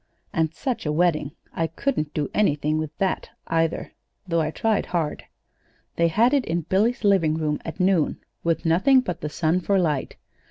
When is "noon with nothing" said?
7.79-9.01